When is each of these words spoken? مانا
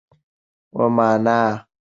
مانا 0.95 1.39